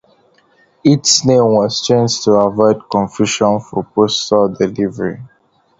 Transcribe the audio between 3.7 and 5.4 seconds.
postal delivery.